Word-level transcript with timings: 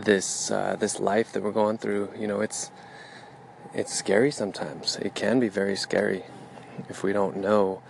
this 0.00 0.50
uh, 0.50 0.76
this 0.78 0.98
life 1.00 1.32
that 1.32 1.42
we're 1.42 1.52
going 1.52 1.78
through, 1.78 2.10
you 2.18 2.26
know, 2.26 2.40
it's 2.40 2.70
it's 3.74 3.94
scary 3.94 4.30
sometimes. 4.30 4.96
It 4.96 5.14
can 5.14 5.40
be 5.40 5.48
very 5.48 5.76
scary 5.76 6.24
if 6.88 7.02
we 7.02 7.12
don't 7.12 7.36
know 7.36 7.82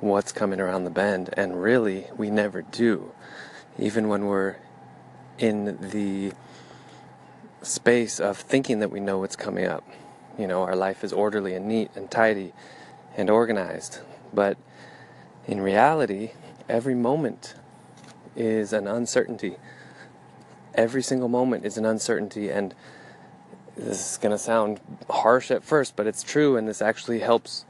what's 0.00 0.32
coming 0.32 0.60
around 0.60 0.84
the 0.84 0.90
bend, 0.90 1.30
and 1.36 1.62
really, 1.62 2.06
we 2.16 2.30
never 2.30 2.62
do. 2.62 3.12
Even 3.78 4.08
when 4.08 4.26
we're 4.26 4.56
in 5.38 5.78
the 5.90 6.32
space 7.62 8.20
of 8.20 8.38
thinking 8.38 8.80
that 8.80 8.90
we 8.90 9.00
know 9.00 9.18
what's 9.18 9.36
coming 9.36 9.66
up. 9.66 9.84
You 10.38 10.46
know, 10.46 10.62
our 10.62 10.76
life 10.76 11.04
is 11.04 11.12
orderly 11.12 11.54
and 11.54 11.66
neat 11.66 11.90
and 11.94 12.10
tidy 12.10 12.52
and 13.16 13.28
organized. 13.28 14.00
But 14.32 14.56
in 15.46 15.60
reality, 15.60 16.32
every 16.68 16.94
moment 16.94 17.54
is 18.36 18.72
an 18.72 18.86
uncertainty. 18.86 19.56
Every 20.74 21.02
single 21.02 21.28
moment 21.28 21.64
is 21.64 21.76
an 21.76 21.84
uncertainty, 21.84 22.50
and 22.50 22.74
this 23.76 24.12
is 24.12 24.18
going 24.18 24.32
to 24.32 24.38
sound 24.38 24.80
harsh 25.08 25.50
at 25.50 25.64
first, 25.64 25.96
but 25.96 26.06
it's 26.06 26.22
true, 26.22 26.56
and 26.56 26.68
this 26.68 26.82
actually 26.82 27.20
helps 27.20 27.64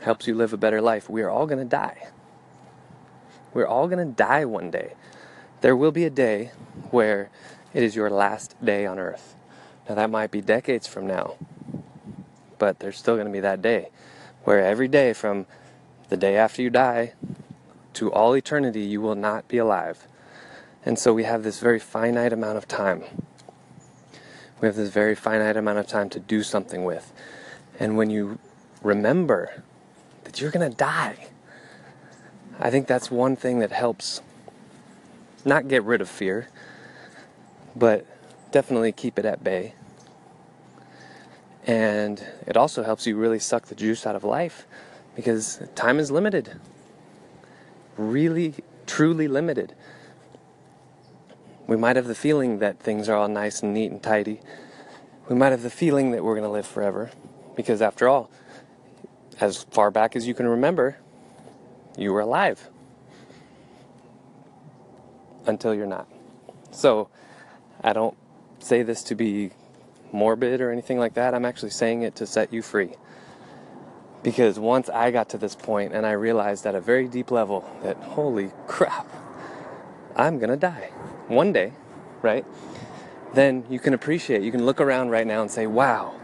helps 0.00 0.26
you 0.26 0.34
live 0.34 0.52
a 0.52 0.56
better 0.56 0.82
life. 0.82 1.08
We 1.08 1.22
are 1.22 1.30
all 1.30 1.46
going 1.46 1.58
to 1.60 1.64
die. 1.64 2.08
We're 3.54 3.66
all 3.66 3.88
going 3.88 4.06
to 4.06 4.12
die 4.12 4.44
one 4.44 4.70
day. 4.70 4.94
There 5.62 5.74
will 5.74 5.92
be 5.92 6.04
a 6.04 6.10
day 6.10 6.50
where 6.90 7.30
it 7.72 7.82
is 7.82 7.96
your 7.96 8.10
last 8.10 8.54
day 8.62 8.84
on 8.84 8.98
earth. 8.98 9.34
Now, 9.88 9.94
that 9.94 10.10
might 10.10 10.30
be 10.30 10.40
decades 10.40 10.86
from 10.86 11.06
now, 11.06 11.36
but 12.58 12.80
there's 12.80 12.98
still 12.98 13.14
going 13.14 13.26
to 13.26 13.32
be 13.32 13.40
that 13.40 13.62
day 13.62 13.90
where 14.44 14.60
every 14.60 14.88
day 14.88 15.12
from 15.12 15.46
the 16.10 16.16
day 16.16 16.36
after 16.36 16.60
you 16.60 16.70
die 16.70 17.14
to 17.94 18.12
all 18.12 18.36
eternity, 18.36 18.82
you 18.82 19.00
will 19.00 19.14
not 19.14 19.48
be 19.48 19.58
alive. 19.58 20.06
And 20.84 20.98
so 20.98 21.14
we 21.14 21.24
have 21.24 21.42
this 21.42 21.60
very 21.60 21.78
finite 21.78 22.32
amount 22.32 22.58
of 22.58 22.68
time. 22.68 23.04
We 24.60 24.66
have 24.66 24.76
this 24.76 24.90
very 24.90 25.14
finite 25.14 25.56
amount 25.56 25.78
of 25.78 25.86
time 25.86 26.10
to 26.10 26.20
do 26.20 26.42
something 26.42 26.84
with. 26.84 27.12
And 27.78 27.96
when 27.96 28.10
you 28.10 28.38
remember 28.82 29.62
that 30.24 30.40
you're 30.40 30.50
going 30.50 30.70
to 30.70 30.76
die, 30.76 31.28
I 32.60 32.70
think 32.70 32.86
that's 32.86 33.10
one 33.10 33.34
thing 33.34 33.58
that 33.60 33.72
helps 33.72 34.20
not 35.44 35.68
get 35.68 35.82
rid 35.82 36.00
of 36.00 36.08
fear, 36.08 36.48
but 37.74 38.06
definitely 38.52 38.92
keep 38.92 39.18
it 39.18 39.24
at 39.24 39.42
bay. 39.42 39.74
And 41.66 42.24
it 42.46 42.56
also 42.56 42.82
helps 42.82 43.06
you 43.06 43.16
really 43.16 43.38
suck 43.38 43.66
the 43.66 43.74
juice 43.74 44.06
out 44.06 44.14
of 44.14 44.22
life 44.22 44.66
because 45.16 45.60
time 45.74 45.98
is 45.98 46.10
limited. 46.10 46.60
Really, 47.96 48.54
truly 48.86 49.28
limited. 49.28 49.74
We 51.66 51.76
might 51.76 51.96
have 51.96 52.06
the 52.06 52.14
feeling 52.14 52.58
that 52.58 52.78
things 52.78 53.08
are 53.08 53.16
all 53.16 53.28
nice 53.28 53.62
and 53.62 53.72
neat 53.72 53.90
and 53.90 54.02
tidy. 54.02 54.40
We 55.28 55.36
might 55.36 55.50
have 55.50 55.62
the 55.62 55.70
feeling 55.70 56.10
that 56.10 56.22
we're 56.22 56.34
going 56.34 56.44
to 56.44 56.50
live 56.50 56.66
forever 56.66 57.10
because, 57.56 57.80
after 57.80 58.06
all, 58.06 58.30
as 59.40 59.64
far 59.64 59.90
back 59.90 60.14
as 60.14 60.26
you 60.26 60.34
can 60.34 60.46
remember, 60.46 60.98
you 61.96 62.12
were 62.12 62.20
alive 62.20 62.68
until 65.46 65.74
you're 65.74 65.86
not. 65.86 66.06
So, 66.70 67.08
I 67.82 67.94
don't 67.94 68.16
say 68.58 68.82
this 68.82 69.02
to 69.04 69.14
be 69.14 69.50
morbid 70.12 70.60
or 70.60 70.70
anything 70.70 70.98
like 70.98 71.14
that. 71.14 71.34
I'm 71.34 71.44
actually 71.46 71.70
saying 71.70 72.02
it 72.02 72.14
to 72.16 72.26
set 72.26 72.52
you 72.52 72.60
free. 72.60 72.92
Because 74.22 74.58
once 74.58 74.88
I 74.88 75.10
got 75.10 75.30
to 75.30 75.38
this 75.38 75.54
point 75.54 75.92
and 75.94 76.06
I 76.06 76.12
realized 76.12 76.66
at 76.66 76.74
a 76.74 76.80
very 76.80 77.08
deep 77.08 77.30
level 77.30 77.64
that, 77.82 77.96
holy 77.96 78.52
crap, 78.66 79.06
I'm 80.16 80.38
gonna 80.38 80.56
die 80.56 80.90
one 81.28 81.52
day, 81.52 81.72
right? 82.22 82.44
Then 83.34 83.64
you 83.68 83.78
can 83.78 83.94
appreciate, 83.94 84.42
you 84.42 84.50
can 84.50 84.64
look 84.64 84.80
around 84.80 85.10
right 85.10 85.26
now 85.26 85.42
and 85.42 85.50
say, 85.50 85.66
wow, 85.66 86.14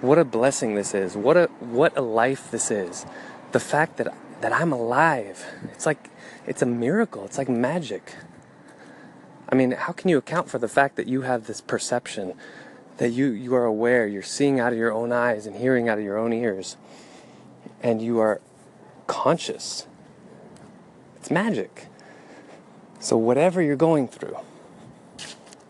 what 0.00 0.18
a 0.18 0.24
blessing 0.24 0.74
this 0.74 0.94
is. 0.94 1.16
What 1.16 1.36
a 1.36 1.46
what 1.60 1.96
a 1.96 2.00
life 2.00 2.50
this 2.50 2.70
is. 2.70 3.04
The 3.52 3.60
fact 3.60 3.98
that 3.98 4.14
that 4.40 4.52
I'm 4.52 4.72
alive. 4.72 5.44
It's 5.72 5.86
like 5.86 6.08
it's 6.46 6.62
a 6.62 6.66
miracle. 6.66 7.24
It's 7.24 7.38
like 7.38 7.48
magic. 7.48 8.14
I 9.48 9.54
mean, 9.54 9.72
how 9.72 9.92
can 9.92 10.08
you 10.08 10.16
account 10.18 10.48
for 10.48 10.58
the 10.58 10.68
fact 10.68 10.96
that 10.96 11.06
you 11.08 11.22
have 11.22 11.46
this 11.46 11.60
perception, 11.60 12.34
that 12.98 13.10
you, 13.10 13.26
you 13.26 13.54
are 13.56 13.64
aware, 13.64 14.06
you're 14.06 14.22
seeing 14.22 14.60
out 14.60 14.72
of 14.72 14.78
your 14.78 14.92
own 14.92 15.10
eyes 15.10 15.44
and 15.44 15.56
hearing 15.56 15.88
out 15.88 15.98
of 15.98 16.04
your 16.04 16.16
own 16.16 16.32
ears, 16.32 16.76
and 17.82 18.00
you 18.00 18.20
are 18.20 18.40
conscious? 19.08 19.86
It's 21.16 21.32
magic. 21.32 21.88
So, 23.00 23.16
whatever 23.16 23.62
you're 23.62 23.76
going 23.76 24.08
through, 24.08 24.36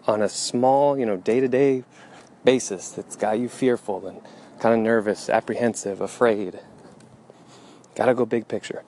on 0.06 0.20
a 0.20 0.28
small, 0.28 0.98
you 0.98 1.06
know, 1.06 1.16
day 1.16 1.38
to 1.38 1.46
day 1.46 1.84
basis 2.44 2.90
that's 2.90 3.14
got 3.14 3.38
you 3.38 3.48
fearful 3.48 4.04
and 4.06 4.20
kind 4.58 4.74
of 4.74 4.80
nervous, 4.80 5.30
apprehensive, 5.30 6.00
afraid, 6.00 6.58
gotta 7.94 8.14
go 8.14 8.26
big 8.26 8.48
picture. 8.48 8.82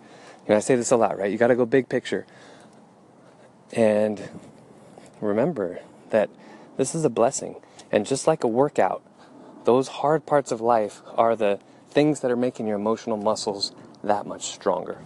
You 0.47 0.51
know, 0.51 0.57
I 0.57 0.61
say 0.61 0.75
this 0.75 0.91
a 0.91 0.97
lot, 0.97 1.17
right? 1.19 1.31
You 1.31 1.39
gotta 1.39 1.55
go 1.55 1.65
big 1.65 1.89
picture. 1.89 2.27
And 3.73 4.29
remember 5.21 5.79
that 6.11 6.29
this 6.77 6.97
is 6.97 7.05
a 7.05 7.11
blessing. 7.11 7.57
And 7.93 8.05
just 8.05 8.27
like 8.27 8.43
a 8.43 8.49
workout, 8.49 9.03
those 9.65 9.87
hard 9.87 10.27
parts 10.27 10.51
of 10.51 10.61
life 10.61 11.01
are 11.15 11.37
the 11.37 11.61
things 11.91 12.21
that 12.21 12.31
are 12.31 12.37
making 12.37 12.67
your 12.67 12.77
emotional 12.77 13.17
muscles 13.17 13.73
that 14.03 14.27
much 14.27 14.47
stronger. 14.47 14.99